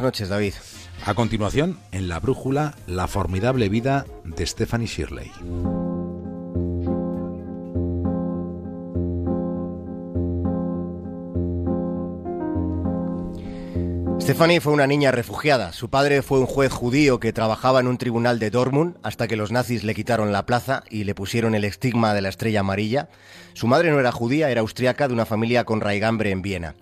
noches, 0.00 0.28
David. 0.28 0.54
A 1.06 1.14
continuación, 1.14 1.78
en 1.92 2.08
la 2.08 2.20
brújula, 2.20 2.74
la 2.86 3.06
formidable 3.06 3.68
vida 3.68 4.06
de 4.24 4.46
Stephanie 4.46 4.86
Shirley. 4.86 5.30
Stephanie 14.20 14.60
fue 14.60 14.72
una 14.72 14.86
niña 14.86 15.10
refugiada. 15.10 15.72
Su 15.72 15.90
padre 15.90 16.22
fue 16.22 16.38
un 16.38 16.46
juez 16.46 16.70
judío 16.70 17.18
que 17.18 17.32
trabajaba 17.32 17.80
en 17.80 17.88
un 17.88 17.98
tribunal 17.98 18.38
de 18.38 18.50
Dortmund 18.50 18.96
hasta 19.02 19.26
que 19.26 19.34
los 19.34 19.50
nazis 19.50 19.82
le 19.82 19.94
quitaron 19.94 20.30
la 20.30 20.46
plaza 20.46 20.84
y 20.88 21.02
le 21.02 21.16
pusieron 21.16 21.54
el 21.56 21.64
estigma 21.64 22.14
de 22.14 22.20
la 22.20 22.28
estrella 22.28 22.60
amarilla. 22.60 23.08
Su 23.54 23.66
madre 23.66 23.90
no 23.90 23.98
era 23.98 24.12
judía, 24.12 24.50
era 24.50 24.60
austriaca 24.60 25.08
de 25.08 25.14
una 25.14 25.26
familia 25.26 25.64
con 25.64 25.80
raigambre 25.80 26.30
en 26.30 26.42
Viena. 26.42 26.76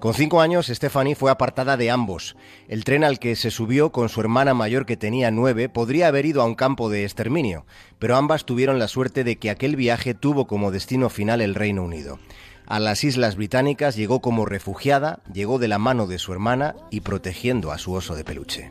Con 0.00 0.14
cinco 0.14 0.40
años, 0.40 0.68
Stephanie 0.68 1.14
fue 1.14 1.30
apartada 1.30 1.76
de 1.76 1.90
ambos. 1.90 2.34
El 2.68 2.84
tren 2.84 3.04
al 3.04 3.18
que 3.18 3.36
se 3.36 3.50
subió 3.50 3.92
con 3.92 4.08
su 4.08 4.22
hermana 4.22 4.54
mayor 4.54 4.86
que 4.86 4.96
tenía 4.96 5.30
nueve 5.30 5.68
podría 5.68 6.08
haber 6.08 6.24
ido 6.24 6.40
a 6.40 6.46
un 6.46 6.54
campo 6.54 6.88
de 6.88 7.04
exterminio, 7.04 7.66
pero 7.98 8.16
ambas 8.16 8.46
tuvieron 8.46 8.78
la 8.78 8.88
suerte 8.88 9.24
de 9.24 9.36
que 9.36 9.50
aquel 9.50 9.76
viaje 9.76 10.14
tuvo 10.14 10.46
como 10.46 10.70
destino 10.70 11.10
final 11.10 11.42
el 11.42 11.54
Reino 11.54 11.84
Unido. 11.84 12.18
A 12.66 12.80
las 12.80 13.04
Islas 13.04 13.36
Británicas 13.36 13.94
llegó 13.94 14.22
como 14.22 14.46
refugiada, 14.46 15.20
llegó 15.34 15.58
de 15.58 15.68
la 15.68 15.78
mano 15.78 16.06
de 16.06 16.18
su 16.18 16.32
hermana 16.32 16.76
y 16.90 17.02
protegiendo 17.02 17.70
a 17.70 17.76
su 17.76 17.92
oso 17.92 18.14
de 18.14 18.24
peluche. 18.24 18.70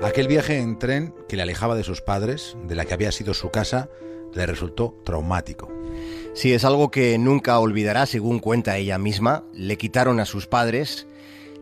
Aquel 0.00 0.28
viaje 0.28 0.60
en 0.60 0.78
tren 0.78 1.12
que 1.28 1.34
le 1.34 1.42
alejaba 1.42 1.74
de 1.74 1.82
sus 1.82 2.02
padres, 2.02 2.56
de 2.68 2.76
la 2.76 2.84
que 2.84 2.94
había 2.94 3.10
sido 3.10 3.34
su 3.34 3.50
casa, 3.50 3.88
le 4.34 4.46
resultó 4.46 5.00
traumático. 5.04 5.70
Sí, 6.34 6.52
es 6.52 6.64
algo 6.64 6.90
que 6.90 7.16
nunca 7.16 7.58
olvidará, 7.58 8.04
según 8.06 8.40
cuenta 8.40 8.76
ella 8.76 8.98
misma. 8.98 9.44
Le 9.54 9.78
quitaron 9.78 10.20
a 10.20 10.26
sus 10.26 10.46
padres, 10.46 11.06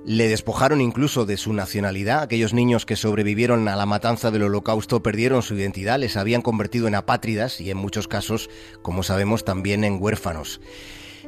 le 0.05 0.29
despojaron 0.29 0.81
incluso 0.81 1.27
de 1.27 1.37
su 1.37 1.53
nacionalidad. 1.53 2.23
Aquellos 2.23 2.53
niños 2.53 2.85
que 2.85 2.97
sobrevivieron 2.97 3.69
a 3.69 3.77
la 3.77 3.87
matanza 3.87 4.31
del 4.31 4.43
holocausto 4.43 5.03
perdieron 5.03 5.43
su 5.43 5.55
identidad, 5.55 5.99
les 5.99 6.17
habían 6.17 6.43
convertido 6.43 6.89
en 6.89 6.97
apátridas 6.97 7.61
y 7.61 7.71
en 7.71 7.77
muchos 7.77 8.09
casos, 8.09 8.51
como 8.83 9.03
sabemos, 9.03 9.45
también 9.45 9.85
en 9.85 10.03
huérfanos. 10.03 10.61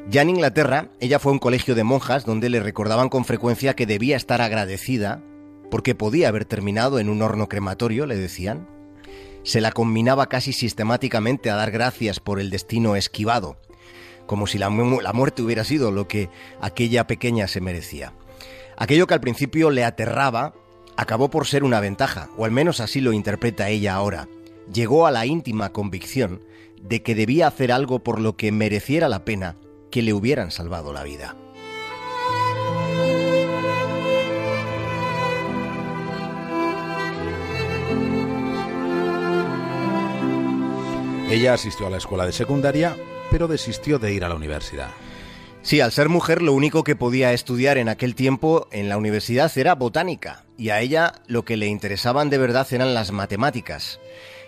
Ya 0.09 0.23
en 0.23 0.31
Inglaterra, 0.31 0.91
ella 1.00 1.19
fue 1.19 1.31
a 1.31 1.34
un 1.34 1.39
colegio 1.39 1.75
de 1.75 1.84
monjas 1.84 2.25
donde 2.27 2.50
le 2.50 2.61
recordaban 2.61 3.09
con 3.09 3.25
frecuencia 3.25 3.75
que 3.75 3.87
debía 3.87 4.17
estar 4.17 4.41
agradecida 4.41 5.23
porque 5.71 5.95
podía 5.95 6.28
haber 6.28 6.45
terminado 6.45 6.98
en 6.98 7.09
un 7.09 7.23
horno 7.23 7.48
crematorio, 7.48 8.06
le 8.06 8.17
decían 8.17 8.69
se 9.47 9.61
la 9.61 9.70
combinaba 9.70 10.28
casi 10.28 10.52
sistemáticamente 10.52 11.50
a 11.50 11.55
dar 11.55 11.70
gracias 11.70 12.19
por 12.19 12.41
el 12.41 12.50
destino 12.50 12.97
esquivado, 12.97 13.56
como 14.27 14.48
si 14.48 14.58
la, 14.58 14.70
muerte 14.70 15.41
hubiera 15.41 15.62
sido 15.62 15.92
lo 15.92 16.08
que 16.08 16.28
aquella 16.61 17.06
pequeña 17.06 17.47
se 17.47 17.61
merecía. 17.61 18.12
Aquello 18.77 19.06
que 19.06 19.14
al 19.14 19.20
principio 19.20 19.70
le 19.70 19.84
aterraba 19.84 20.55
acabó 20.97 21.30
por 21.30 21.47
ser 21.47 21.62
una 21.62 21.78
ventaja, 21.78 22.28
o 22.36 22.44
al 22.44 22.50
menos 22.50 22.80
así 22.80 23.00
lo 23.00 23.12
interpreta 23.12 23.69
ella 23.69 23.94
ahora. 23.94 24.27
Llegó 24.72 25.06
a 25.06 25.12
la 25.12 25.27
íntima 25.27 25.72
convicción 25.72 26.42
de 26.83 27.05
que 27.05 27.14
debía 27.14 27.47
hacer 27.47 27.70
algo 27.70 28.00
por 28.00 28.20
lo 28.20 28.36
que 28.36 28.50
mereciera 28.50 29.08
la 29.08 29.25
pena 29.25 29.55
que 29.92 30.03
le 30.03 30.12
hubieran 30.12 30.50
salvado 30.50 30.92
la 30.92 31.05
vida. 31.05 31.36
Ella 41.28 41.55
asistió 41.55 41.88
a 41.88 41.91
la 41.91 41.96
escuela 41.96 42.24
de 42.24 42.32
secundaria, 42.32 42.96
pero 43.32 43.48
desistió 43.48 43.98
de 43.98 44.12
ir 44.12 44.24
a 44.24 44.28
la 44.28 44.36
universidad. 44.36 44.91
Sí, 45.62 45.80
al 45.80 45.91
ser 45.91 46.08
mujer 46.08 46.41
lo 46.41 46.52
único 46.52 46.84
que 46.84 46.94
podía 46.94 47.32
estudiar 47.32 47.78
en 47.78 47.88
aquel 47.88 48.14
tiempo 48.14 48.69
en 48.70 48.88
la 48.88 48.96
universidad 48.96 49.50
era 49.58 49.74
botánica, 49.74 50.44
y 50.56 50.69
a 50.69 50.80
ella 50.80 51.14
lo 51.27 51.44
que 51.44 51.56
le 51.56 51.66
interesaban 51.66 52.30
de 52.30 52.38
verdad 52.38 52.69
eran 52.70 52.94
las 52.94 53.10
matemáticas. 53.10 53.98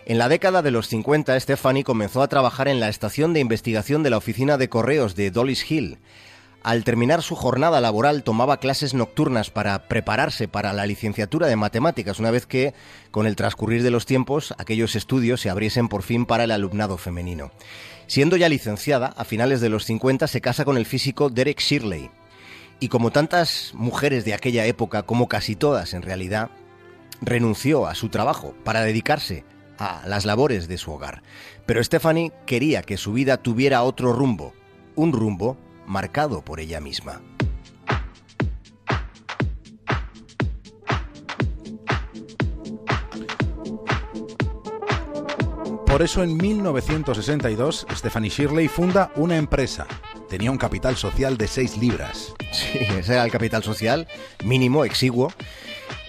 En 0.06 0.18
la 0.18 0.28
década 0.28 0.62
de 0.62 0.70
los 0.70 0.86
50, 0.86 1.38
Stephanie 1.40 1.82
comenzó 1.82 2.22
a 2.22 2.28
trabajar 2.28 2.68
en 2.68 2.78
la 2.78 2.88
estación 2.88 3.34
de 3.34 3.40
investigación 3.40 4.04
de 4.04 4.10
la 4.10 4.18
oficina 4.18 4.56
de 4.56 4.68
correos 4.68 5.16
de 5.16 5.32
Dollis 5.32 5.68
Hill, 5.68 5.98
al 6.62 6.84
terminar 6.84 7.22
su 7.22 7.34
jornada 7.36 7.80
laboral 7.80 8.22
tomaba 8.24 8.58
clases 8.58 8.92
nocturnas 8.92 9.50
para 9.50 9.88
prepararse 9.88 10.48
para 10.48 10.72
la 10.72 10.86
licenciatura 10.86 11.46
de 11.46 11.56
matemáticas, 11.56 12.18
una 12.18 12.30
vez 12.30 12.46
que, 12.46 12.74
con 13.10 13.26
el 13.26 13.36
transcurrir 13.36 13.82
de 13.82 13.90
los 13.90 14.06
tiempos, 14.06 14.54
aquellos 14.58 14.96
estudios 14.96 15.40
se 15.40 15.50
abriesen 15.50 15.88
por 15.88 16.02
fin 16.02 16.26
para 16.26 16.44
el 16.44 16.50
alumnado 16.50 16.98
femenino. 16.98 17.52
Siendo 18.06 18.36
ya 18.36 18.48
licenciada, 18.48 19.14
a 19.16 19.24
finales 19.24 19.60
de 19.60 19.68
los 19.68 19.84
50 19.84 20.26
se 20.26 20.40
casa 20.40 20.64
con 20.64 20.76
el 20.76 20.86
físico 20.86 21.30
Derek 21.30 21.60
Shirley. 21.60 22.10
Y 22.80 22.88
como 22.88 23.10
tantas 23.10 23.72
mujeres 23.74 24.24
de 24.24 24.34
aquella 24.34 24.66
época, 24.66 25.02
como 25.02 25.28
casi 25.28 25.56
todas 25.56 25.94
en 25.94 26.02
realidad, 26.02 26.50
renunció 27.20 27.86
a 27.86 27.94
su 27.94 28.08
trabajo 28.08 28.54
para 28.64 28.82
dedicarse 28.82 29.44
a 29.78 30.02
las 30.06 30.24
labores 30.24 30.68
de 30.68 30.78
su 30.78 30.92
hogar. 30.92 31.22
Pero 31.66 31.82
Stephanie 31.82 32.32
quería 32.46 32.82
que 32.82 32.96
su 32.96 33.12
vida 33.12 33.36
tuviera 33.36 33.82
otro 33.82 34.12
rumbo, 34.12 34.54
un 34.96 35.12
rumbo 35.12 35.56
marcado 35.88 36.44
por 36.44 36.60
ella 36.60 36.80
misma. 36.80 37.20
Por 45.86 46.02
eso 46.02 46.22
en 46.22 46.36
1962 46.36 47.86
Stephanie 47.92 48.30
Shirley 48.30 48.68
funda 48.68 49.10
una 49.16 49.36
empresa. 49.36 49.86
Tenía 50.28 50.50
un 50.50 50.58
capital 50.58 50.96
social 50.96 51.38
de 51.38 51.48
6 51.48 51.78
libras. 51.78 52.34
Sí, 52.52 52.78
ese 52.78 53.14
era 53.14 53.24
el 53.24 53.32
capital 53.32 53.62
social, 53.62 54.06
mínimo, 54.44 54.84
exiguo. 54.84 55.32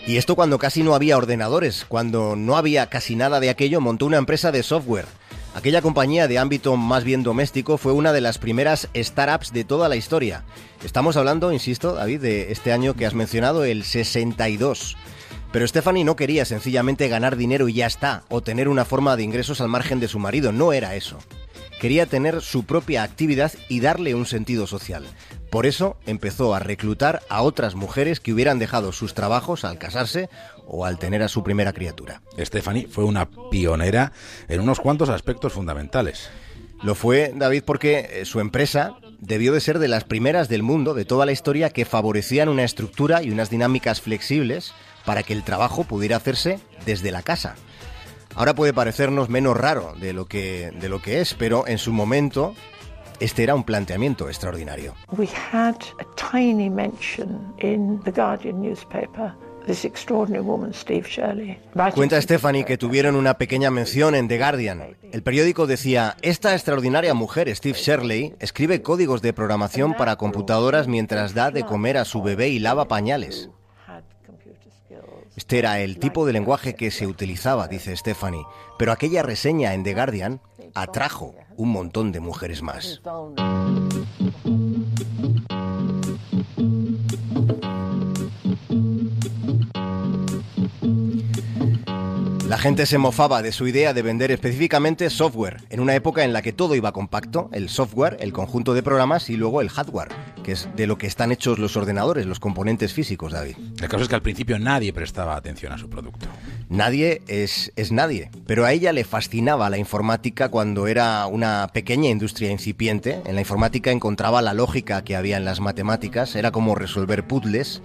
Y 0.05 0.17
esto 0.17 0.35
cuando 0.35 0.59
casi 0.59 0.83
no 0.83 0.93
había 0.93 1.17
ordenadores, 1.17 1.85
cuando 1.87 2.35
no 2.35 2.57
había 2.57 2.87
casi 2.87 3.15
nada 3.15 3.39
de 3.39 3.49
aquello, 3.49 3.79
montó 3.81 4.05
una 4.05 4.17
empresa 4.17 4.51
de 4.51 4.63
software 4.63 5.07
Aquella 5.59 5.81
compañía 5.81 6.29
de 6.29 6.39
ámbito 6.39 6.77
más 6.77 7.03
bien 7.03 7.21
doméstico 7.21 7.77
fue 7.77 7.91
una 7.91 8.13
de 8.13 8.21
las 8.21 8.37
primeras 8.37 8.87
startups 8.95 9.51
de 9.51 9.65
toda 9.65 9.89
la 9.89 9.97
historia. 9.97 10.45
Estamos 10.85 11.17
hablando, 11.17 11.51
insisto, 11.51 11.95
David, 11.95 12.21
de 12.21 12.53
este 12.53 12.71
año 12.71 12.93
que 12.93 13.05
has 13.05 13.13
mencionado, 13.13 13.65
el 13.65 13.83
62. 13.83 14.95
Pero 15.51 15.67
Stephanie 15.67 16.05
no 16.05 16.15
quería 16.15 16.45
sencillamente 16.45 17.09
ganar 17.09 17.35
dinero 17.35 17.67
y 17.67 17.73
ya 17.73 17.87
está, 17.87 18.23
o 18.29 18.39
tener 18.39 18.69
una 18.69 18.85
forma 18.85 19.17
de 19.17 19.23
ingresos 19.23 19.59
al 19.59 19.67
margen 19.67 19.99
de 19.99 20.07
su 20.07 20.17
marido, 20.17 20.53
no 20.53 20.71
era 20.71 20.95
eso. 20.95 21.19
Quería 21.79 22.05
tener 22.05 22.41
su 22.41 22.65
propia 22.65 23.03
actividad 23.03 23.53
y 23.69 23.79
darle 23.79 24.13
un 24.13 24.25
sentido 24.25 24.67
social. 24.67 25.05
Por 25.49 25.65
eso 25.65 25.97
empezó 26.05 26.53
a 26.53 26.59
reclutar 26.59 27.21
a 27.29 27.41
otras 27.41 27.75
mujeres 27.75 28.19
que 28.19 28.33
hubieran 28.33 28.59
dejado 28.59 28.91
sus 28.91 29.13
trabajos 29.13 29.63
al 29.63 29.77
casarse 29.77 30.29
o 30.67 30.85
al 30.85 30.99
tener 30.99 31.23
a 31.23 31.29
su 31.29 31.43
primera 31.43 31.73
criatura. 31.73 32.21
Stephanie 32.37 32.87
fue 32.87 33.05
una 33.05 33.29
pionera 33.49 34.11
en 34.47 34.61
unos 34.61 34.79
cuantos 34.79 35.09
aspectos 35.09 35.53
fundamentales. 35.53 36.29
Lo 36.83 36.95
fue, 36.95 37.33
David, 37.35 37.63
porque 37.65 38.09
eh, 38.11 38.25
su 38.25 38.39
empresa 38.39 38.95
debió 39.19 39.51
de 39.51 39.59
ser 39.59 39.79
de 39.79 39.87
las 39.89 40.05
primeras 40.05 40.47
del 40.47 40.63
mundo, 40.63 40.93
de 40.93 41.05
toda 41.05 41.25
la 41.25 41.31
historia, 41.31 41.71
que 41.71 41.85
favorecían 41.85 42.47
una 42.47 42.63
estructura 42.63 43.21
y 43.21 43.31
unas 43.31 43.49
dinámicas 43.49 44.01
flexibles 44.01 44.73
para 45.05 45.23
que 45.23 45.33
el 45.33 45.43
trabajo 45.43 45.83
pudiera 45.83 46.17
hacerse 46.17 46.59
desde 46.85 47.11
la 47.11 47.21
casa. 47.21 47.55
Ahora 48.35 48.53
puede 48.55 48.73
parecernos 48.73 49.29
menos 49.29 49.57
raro 49.57 49.93
de 49.99 50.13
lo 50.13 50.25
que, 50.25 50.71
de 50.79 50.89
lo 50.89 51.01
que 51.01 51.21
es, 51.21 51.33
pero 51.33 51.67
en 51.67 51.77
su 51.77 51.91
momento 51.91 52.53
este 53.19 53.43
era 53.43 53.55
un 53.55 53.63
planteamiento 53.63 54.29
extraordinario. 54.29 54.95
We 55.17 55.27
had 55.27 55.75
a 55.99 56.31
tiny 56.31 56.69
mention 56.69 57.53
in 57.59 57.99
the 58.03 58.11
Guardian 58.11 58.61
newspaper 58.61 59.33
Cuenta 61.93 62.21
Stephanie 62.21 62.65
que 62.65 62.77
tuvieron 62.77 63.15
una 63.15 63.37
pequeña 63.37 63.69
mención 63.69 64.15
en 64.15 64.27
The 64.27 64.37
Guardian. 64.37 64.97
El 65.11 65.21
periódico 65.21 65.67
decía, 65.67 66.15
esta 66.21 66.53
extraordinaria 66.53 67.13
mujer, 67.13 67.53
Steve 67.55 67.77
Shirley, 67.77 68.35
escribe 68.39 68.81
códigos 68.81 69.21
de 69.21 69.33
programación 69.33 69.93
para 69.93 70.15
computadoras 70.15 70.87
mientras 70.87 71.33
da 71.33 71.51
de 71.51 71.63
comer 71.63 71.97
a 71.97 72.05
su 72.05 72.23
bebé 72.23 72.49
y 72.49 72.59
lava 72.59 72.87
pañales. 72.87 73.49
Este 75.35 75.59
era 75.59 75.79
el 75.79 75.99
tipo 75.99 76.25
de 76.25 76.33
lenguaje 76.33 76.75
que 76.75 76.91
se 76.91 77.07
utilizaba, 77.07 77.67
dice 77.67 77.95
Stephanie, 77.95 78.45
pero 78.77 78.91
aquella 78.91 79.23
reseña 79.23 79.73
en 79.73 79.83
The 79.83 79.93
Guardian 79.93 80.41
atrajo 80.75 81.35
un 81.55 81.69
montón 81.69 82.11
de 82.11 82.19
mujeres 82.19 82.61
más. 82.61 83.01
La 92.49 92.57
gente 92.57 92.87
se 92.87 92.97
mofaba 92.97 93.43
de 93.43 93.51
su 93.51 93.67
idea 93.67 93.93
de 93.93 94.01
vender 94.01 94.31
específicamente 94.31 95.11
software, 95.11 95.61
en 95.69 95.79
una 95.79 95.93
época 95.93 96.23
en 96.23 96.33
la 96.33 96.41
que 96.41 96.51
todo 96.51 96.73
iba 96.73 96.91
compacto, 96.91 97.47
el 97.53 97.69
software, 97.69 98.17
el 98.21 98.33
conjunto 98.33 98.73
de 98.73 98.81
programas 98.81 99.29
y 99.29 99.37
luego 99.37 99.61
el 99.61 99.69
hardware, 99.69 100.09
que 100.43 100.53
es 100.53 100.67
de 100.75 100.87
lo 100.87 100.97
que 100.97 101.05
están 101.05 101.31
hechos 101.31 101.59
los 101.59 101.77
ordenadores, 101.77 102.25
los 102.25 102.39
componentes 102.39 102.91
físicos, 102.91 103.33
David. 103.33 103.55
El 103.79 103.87
caso 103.87 104.01
es 104.01 104.09
que 104.09 104.15
al 104.15 104.23
principio 104.23 104.57
nadie 104.57 104.91
prestaba 104.93 105.35
atención 105.35 105.73
a 105.73 105.77
su 105.77 105.91
producto. 105.91 106.25
Nadie 106.69 107.21
es, 107.27 107.71
es 107.75 107.91
nadie, 107.91 108.31
pero 108.47 108.65
a 108.65 108.73
ella 108.73 108.93
le 108.93 109.03
fascinaba 109.03 109.69
la 109.69 109.77
informática 109.77 110.49
cuando 110.49 110.87
era 110.87 111.27
una 111.27 111.69
pequeña 111.71 112.09
industria 112.09 112.49
incipiente. 112.49 113.21
En 113.27 113.35
la 113.35 113.41
informática 113.41 113.91
encontraba 113.91 114.41
la 114.41 114.55
lógica 114.55 115.03
que 115.03 115.15
había 115.15 115.37
en 115.37 115.45
las 115.45 115.59
matemáticas, 115.59 116.35
era 116.35 116.49
como 116.49 116.73
resolver 116.73 117.27
puzzles, 117.27 117.83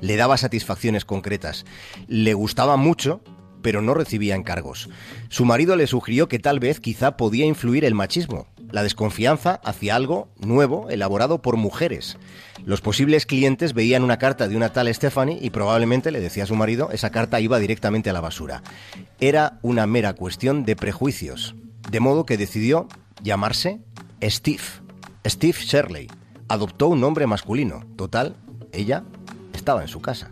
le 0.00 0.14
daba 0.14 0.36
satisfacciones 0.36 1.04
concretas. 1.04 1.64
Le 2.06 2.34
gustaba 2.34 2.76
mucho 2.76 3.20
pero 3.64 3.80
no 3.80 3.94
recibía 3.94 4.36
encargos. 4.36 4.90
Su 5.30 5.46
marido 5.46 5.74
le 5.74 5.86
sugirió 5.86 6.28
que 6.28 6.38
tal 6.38 6.60
vez 6.60 6.80
quizá 6.80 7.16
podía 7.16 7.46
influir 7.46 7.86
el 7.86 7.94
machismo, 7.94 8.46
la 8.70 8.82
desconfianza 8.82 9.58
hacia 9.64 9.96
algo 9.96 10.28
nuevo 10.38 10.90
elaborado 10.90 11.40
por 11.40 11.56
mujeres. 11.56 12.18
Los 12.66 12.82
posibles 12.82 13.24
clientes 13.24 13.72
veían 13.72 14.04
una 14.04 14.18
carta 14.18 14.48
de 14.48 14.56
una 14.56 14.74
tal 14.74 14.94
Stephanie 14.94 15.38
y 15.40 15.48
probablemente, 15.48 16.10
le 16.10 16.20
decía 16.20 16.42
a 16.42 16.46
su 16.46 16.54
marido, 16.56 16.90
esa 16.92 17.08
carta 17.08 17.40
iba 17.40 17.58
directamente 17.58 18.10
a 18.10 18.12
la 18.12 18.20
basura. 18.20 18.62
Era 19.18 19.58
una 19.62 19.86
mera 19.86 20.12
cuestión 20.12 20.66
de 20.66 20.76
prejuicios. 20.76 21.54
De 21.90 22.00
modo 22.00 22.26
que 22.26 22.36
decidió 22.36 22.86
llamarse 23.22 23.80
Steve. 24.22 24.62
Steve 25.26 25.56
Shirley. 25.58 26.08
Adoptó 26.48 26.88
un 26.88 27.00
nombre 27.00 27.26
masculino. 27.26 27.80
Total, 27.96 28.36
ella 28.72 29.04
estaba 29.54 29.80
en 29.80 29.88
su 29.88 30.02
casa. 30.02 30.30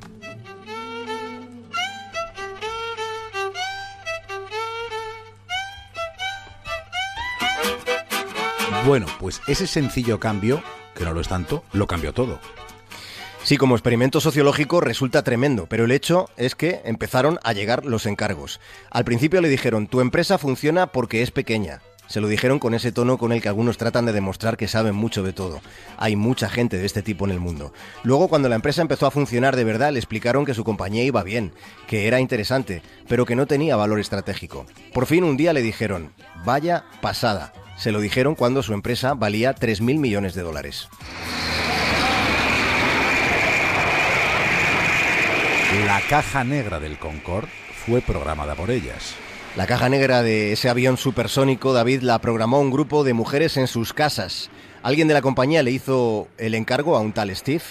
Bueno, 8.85 9.07
pues 9.21 9.41
ese 9.47 9.69
sencillo 9.69 10.19
cambio, 10.19 10.61
que 10.97 11.05
no 11.05 11.13
lo 11.13 11.21
es 11.21 11.29
tanto, 11.29 11.63
lo 11.73 11.87
cambió 11.87 12.13
todo. 12.13 12.41
Sí, 13.45 13.57
como 13.57 13.77
experimento 13.77 14.21
sociológico 14.21 14.81
resulta 14.81 15.23
tremendo, 15.23 15.67
pero 15.69 15.85
el 15.85 15.93
hecho 15.93 16.29
es 16.37 16.57
que 16.57 16.81
empezaron 16.85 17.39
a 17.45 17.53
llegar 17.53 17.87
los 17.87 18.07
encargos. 18.07 18.61
Al 18.91 19.05
principio 19.05 19.41
le 19.41 19.49
dijeron, 19.49 19.87
tu 19.87 20.01
empresa 20.01 20.37
funciona 20.37 20.89
porque 20.89 21.23
es 21.23 21.31
pequeña. 21.31 21.81
Se 22.09 22.21
lo 22.21 22.27
dijeron 22.27 22.59
con 22.59 22.75
ese 22.75 22.91
tono 22.91 23.19
con 23.19 23.31
el 23.31 23.41
que 23.41 23.49
algunos 23.49 23.79
tratan 23.79 24.05
de 24.05 24.13
demostrar 24.13 24.57
que 24.57 24.67
saben 24.67 24.97
mucho 24.97 25.23
de 25.23 25.33
todo. 25.33 25.61
Hay 25.97 26.17
mucha 26.17 26.49
gente 26.49 26.77
de 26.77 26.85
este 26.85 27.03
tipo 27.03 27.25
en 27.25 27.31
el 27.31 27.39
mundo. 27.39 27.73
Luego, 28.03 28.27
cuando 28.27 28.49
la 28.49 28.57
empresa 28.57 28.83
empezó 28.83 29.07
a 29.07 29.13
funcionar 29.13 29.55
de 29.55 29.65
verdad, 29.65 29.93
le 29.93 30.01
explicaron 30.01 30.45
que 30.45 30.55
su 30.55 30.65
compañía 30.65 31.05
iba 31.05 31.23
bien, 31.23 31.53
que 31.87 32.09
era 32.09 32.19
interesante, 32.19 32.83
pero 33.09 33.27
que 33.27 33.37
no 33.37 33.47
tenía 33.47 33.77
valor 33.77 34.01
estratégico. 34.01 34.67
Por 34.93 35.07
fin 35.07 35.23
un 35.23 35.37
día 35.37 35.53
le 35.53 35.63
dijeron, 35.63 36.13
vaya 36.45 36.85
pasada, 37.01 37.53
se 37.83 37.91
lo 37.91 38.01
dijeron 38.01 38.37
cuando 38.37 38.63
su 38.63 38.75
empresa 38.75 39.15
valía 39.15 39.57
3.000 39.57 39.99
millones 39.99 40.35
de 40.35 40.43
dólares. 40.43 40.89
La 45.85 46.01
caja 46.09 46.45
negra 46.45 46.79
del 46.79 46.97
Concorde 46.97 47.49
fue 47.85 48.01
programada 48.01 48.55
por 48.55 48.71
ellas. 48.71 49.17
La 49.57 49.67
caja 49.67 49.89
negra 49.89 50.23
de 50.23 50.53
ese 50.53 50.69
avión 50.69 50.97
supersónico, 50.97 51.73
David, 51.73 52.03
la 52.03 52.21
programó 52.21 52.61
un 52.61 52.71
grupo 52.71 53.03
de 53.03 53.15
mujeres 53.15 53.57
en 53.57 53.67
sus 53.67 53.93
casas. 53.93 54.49
Alguien 54.85 55.09
de 55.09 55.15
la 55.15 55.23
compañía 55.23 55.65
le 55.65 55.73
hizo 55.73 56.29
el 56.39 56.55
encargo 56.55 56.97
a 56.97 57.01
un 57.01 57.13
tal 57.13 57.35
Steve 57.35 57.65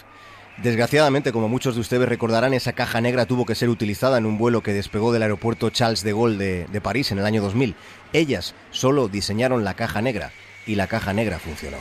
Desgraciadamente, 0.64 1.32
como 1.32 1.50
muchos 1.50 1.74
de 1.74 1.82
ustedes 1.82 2.08
recordarán, 2.08 2.54
esa 2.54 2.74
caja 2.74 3.02
negra 3.02 3.26
tuvo 3.26 3.48
que 3.48 3.56
ser 3.56 3.70
utilizada 3.70 4.20
en 4.20 4.28
un 4.28 4.38
vuelo 4.38 4.62
que 4.62 4.74
despegó 4.74 5.12
del 5.12 5.24
aeropuerto 5.24 5.72
Charles 5.72 6.04
de 6.04 6.14
Gaulle 6.14 6.68
de, 6.68 6.82
París 6.82 7.12
en 7.12 7.18
el 7.18 7.26
año 7.26 7.42
2000. 7.42 7.74
Ellas 8.14 8.54
solo 8.70 9.08
diseñaron 9.08 9.64
la 9.64 9.74
caja 9.74 10.04
negra 10.04 10.32
y 10.68 10.76
la 10.76 10.86
caja 10.86 11.14
negra 11.14 11.40
funcionó. 11.40 11.78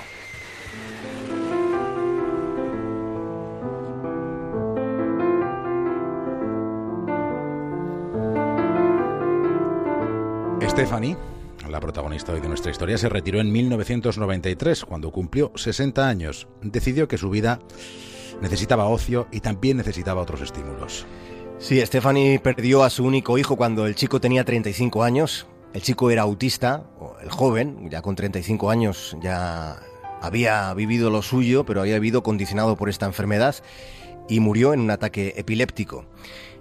Stephanie, 10.66 11.18
la 11.68 11.80
protagonista 11.80 12.32
hoy 12.32 12.40
de 12.40 12.48
nuestra 12.48 12.70
historia, 12.70 12.96
se 12.96 13.10
retiró 13.10 13.40
en 13.40 13.52
1993, 13.52 14.86
cuando 14.86 15.10
cumplió 15.10 15.52
60 15.54 16.08
años. 16.08 16.48
Decidió 16.62 17.08
que 17.08 17.18
su 17.18 17.28
vida 17.28 17.60
necesitaba 18.40 18.86
ocio 18.86 19.28
y 19.30 19.40
también 19.40 19.76
necesitaba 19.76 20.22
otros 20.22 20.40
estímulos. 20.40 21.06
Sí, 21.58 21.80
Stephanie 21.84 22.38
perdió 22.38 22.84
a 22.84 22.90
su 22.90 23.04
único 23.04 23.36
hijo 23.36 23.56
cuando 23.56 23.86
el 23.86 23.94
chico 23.94 24.20
tenía 24.20 24.44
35 24.44 25.02
años. 25.02 25.46
El 25.74 25.82
chico 25.82 26.10
era 26.10 26.22
autista, 26.22 26.84
el 27.22 27.30
joven, 27.30 27.88
ya 27.90 28.02
con 28.02 28.16
35 28.16 28.70
años 28.70 29.16
ya 29.20 29.78
había 30.20 30.72
vivido 30.74 31.10
lo 31.10 31.22
suyo, 31.22 31.64
pero 31.64 31.80
había 31.80 31.94
vivido 31.94 32.22
condicionado 32.22 32.76
por 32.76 32.88
esta 32.88 33.06
enfermedad 33.06 33.56
y 34.28 34.40
murió 34.40 34.72
en 34.72 34.80
un 34.80 34.90
ataque 34.90 35.34
epiléptico. 35.36 36.06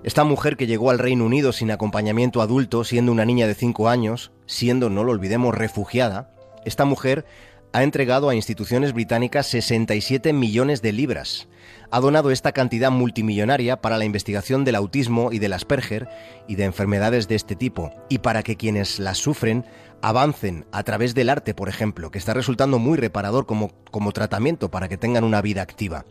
Esta 0.04 0.24
mujer 0.24 0.58
que 0.58 0.68
llegó 0.68 0.92
al 0.92 1.00
Reino 1.00 1.26
Unido 1.26 1.52
sin 1.52 1.72
acompañamiento 1.72 2.42
adulto, 2.42 2.84
siendo 2.84 3.12
una 3.12 3.26
niña 3.26 3.48
de 3.48 3.56
5 3.56 3.90
años, 3.90 4.32
siendo, 4.46 4.90
no 4.90 5.04
lo 5.04 5.12
olvidemos, 5.12 5.56
refugiada, 5.56 6.32
esta 6.66 6.86
mujer 6.86 7.26
ha 7.72 7.84
entregado 7.84 8.30
a 8.30 8.36
instituciones 8.36 8.94
británicas 8.94 9.48
67 9.48 10.34
millones 10.34 10.82
de 10.82 10.92
libras. 10.92 11.48
Ha 11.92 12.00
donado 12.00 12.32
esta 12.32 12.52
cantidad 12.52 12.92
multimillonaria 12.92 13.82
para 13.82 13.98
la 13.98 14.06
investigación 14.06 14.64
del 14.66 14.76
autismo 14.76 15.32
y 15.32 15.40
del 15.40 15.54
Asperger 15.54 16.08
y 16.48 16.56
de 16.56 16.66
enfermedades 16.66 17.28
de 17.28 17.36
este 17.36 17.56
tipo, 17.56 17.92
y 18.10 18.20
para 18.20 18.44
que 18.44 18.56
quienes 18.56 19.00
las 19.00 19.18
sufren 19.18 19.66
avancen 20.02 20.66
a 20.72 20.84
través 20.84 21.14
del 21.14 21.30
arte, 21.30 21.54
por 21.54 21.70
ejemplo, 21.70 22.12
que 22.12 22.18
está 22.18 22.34
resultando 22.34 22.80
muy 22.80 22.98
reparador 22.98 23.46
como, 23.46 23.72
como 23.92 24.12
tratamiento 24.12 24.72
para 24.72 24.88
que 24.88 24.98
tengan 24.98 25.24
una 25.24 25.42
vida 25.42 25.62
activa. 25.62 26.06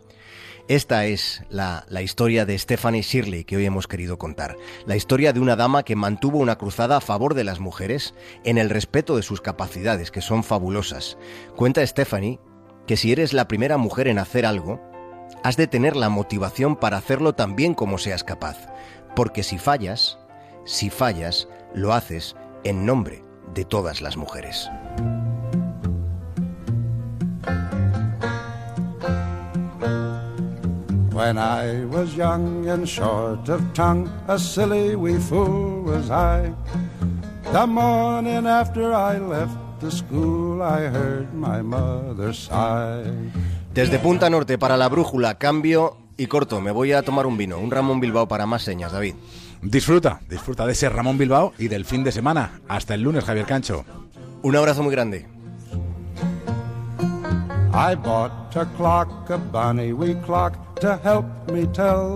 Esta 0.69 1.07
es 1.07 1.43
la, 1.49 1.87
historia 2.03 2.45
de 2.45 2.59
Stephanie 2.59 3.01
Shirley 3.01 3.45
que 3.45 3.57
hoy 3.57 3.65
hemos 3.65 3.87
querido 3.87 4.19
contar. 4.19 4.59
La 4.85 4.97
historia 4.97 5.33
de 5.33 5.41
una 5.41 5.57
dama 5.57 5.83
que 5.83 5.97
mantuvo 5.97 6.37
una 6.37 6.59
cruzada 6.59 6.99
a 6.99 7.01
favor 7.01 7.33
de 7.33 7.43
las 7.43 7.59
mujeres 7.59 8.13
en 8.45 8.59
el 8.59 8.69
respeto 8.69 9.17
de 9.17 9.23
sus 9.23 9.41
capacidades, 9.41 10.11
que 10.11 10.21
son 10.21 10.45
fabulosas. 10.45 11.17
Cuenta 11.57 11.87
Stephanie 11.87 12.39
que 12.87 12.99
si 12.99 13.13
eres 13.13 13.33
la 13.33 13.49
primera 13.49 13.79
mujer 13.79 14.09
en 14.09 14.19
hacer 14.19 14.45
algo, 14.45 14.79
has 15.43 15.57
de 15.57 15.69
tener 15.69 15.97
la 15.97 16.11
motivación 16.11 16.77
para 16.77 16.99
hacerlo 16.99 17.35
tan 17.35 17.57
bien 17.57 17.73
como 17.73 17.97
seas 17.97 18.23
capaz. 18.23 18.69
Porque 19.17 19.45
si 19.45 19.57
fallas, 19.57 20.19
si 20.67 20.91
fallas, 20.91 21.49
lo 21.75 21.95
haces 21.95 22.37
en 22.65 22.85
nombre 22.85 23.25
de 23.55 23.65
todas 23.65 24.03
las 24.03 24.19
mujeres. 24.19 24.69
When 31.19 31.37
I 31.37 31.85
was 31.87 32.15
young 32.15 32.69
and 32.69 32.87
short 32.87 33.49
of 33.49 33.61
tongue, 33.75 34.09
a 34.29 34.39
silly 34.39 34.95
wee 34.95 35.19
fool 35.19 35.83
was 35.83 36.11
I. 36.13 36.55
The 37.51 37.67
morning 37.67 38.47
after 38.47 38.95
I 38.95 39.19
left 39.19 39.81
the 39.81 39.91
school, 39.91 40.63
I 40.63 40.83
heard 40.87 41.35
my 41.35 41.61
mother 41.61 42.33
sigh. 42.33 43.33
Desde 43.75 43.99
Punta 43.99 44.31
Norte 44.31 44.59
para 44.59 44.77
la 44.77 44.89
brújula, 44.89 45.39
cambio 45.39 45.97
y 46.17 46.29
corto. 46.29 46.61
Me 46.61 46.71
voy 46.71 46.93
a 46.93 47.03
tomar 47.03 47.27
un 47.27 47.37
vino, 47.37 47.59
un 47.59 47.73
Ramón 47.73 47.99
Bilbao 47.99 48.29
para 48.29 48.47
más 48.47 48.63
señas, 48.63 48.93
David. 48.93 49.17
Disfruta, 49.61 50.21
disfruta 50.31 50.67
de 50.67 50.73
ese 50.73 50.89
Ramón 50.89 51.19
Bilbao 51.19 51.53
y 51.59 51.67
del 51.67 51.85
fin 51.85 52.05
de 52.05 52.13
semana. 52.13 52.61
Hasta 52.69 52.95
el 52.95 53.03
lunes, 53.03 53.25
Javier 53.25 53.47
Cancho. 53.47 53.85
Un 54.43 54.55
abrazo 54.55 54.85
muy 54.85 54.93
grande. 54.93 55.27
I 57.73 57.95
bought 57.95 58.57
a 58.57 58.65
clock, 58.65 59.29
a 59.29 59.37
bonny 59.37 59.93
wee 59.93 60.15
clock, 60.15 60.81
to 60.81 60.97
help 60.97 61.27
me 61.51 61.67
tell 61.67 62.07